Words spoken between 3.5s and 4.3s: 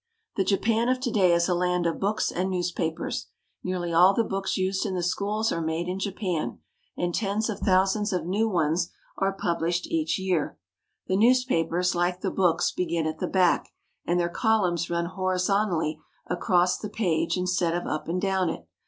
Nearly all the